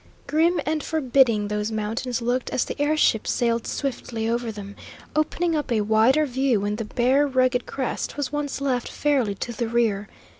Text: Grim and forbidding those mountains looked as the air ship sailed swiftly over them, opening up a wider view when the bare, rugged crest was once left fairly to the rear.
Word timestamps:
Grim 0.25 0.59
and 0.65 0.83
forbidding 0.83 1.47
those 1.47 1.71
mountains 1.71 2.23
looked 2.23 2.49
as 2.49 2.65
the 2.65 2.75
air 2.81 2.97
ship 2.97 3.27
sailed 3.27 3.67
swiftly 3.67 4.27
over 4.27 4.51
them, 4.51 4.75
opening 5.15 5.55
up 5.55 5.71
a 5.71 5.81
wider 5.81 6.25
view 6.25 6.61
when 6.61 6.77
the 6.77 6.85
bare, 6.85 7.27
rugged 7.27 7.67
crest 7.67 8.17
was 8.17 8.31
once 8.31 8.59
left 8.59 8.89
fairly 8.89 9.35
to 9.35 9.53
the 9.53 9.67
rear. 9.67 10.09